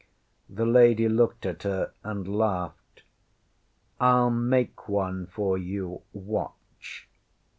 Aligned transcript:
The 0.49 0.65
lady 0.65 1.07
looked 1.07 1.45
at 1.45 1.61
her 1.61 1.93
and 2.03 2.27
laughed. 2.27 3.03
ŌĆśIŌĆÖll 3.99 4.33
make 4.45 4.89
one 4.89 5.27
for 5.27 5.59
you. 5.59 6.01
Watch! 6.11 7.07